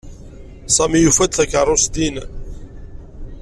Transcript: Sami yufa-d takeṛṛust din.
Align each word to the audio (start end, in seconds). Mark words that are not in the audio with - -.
Sami 0.75 0.97
yufa-d 1.01 1.31
takeṛṛust 1.33 1.91
din. 1.95 2.15